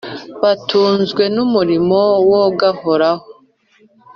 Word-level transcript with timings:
Batunzwe 0.41 1.23
n’umurimo 1.35 1.99
wogahoraho 2.29 3.25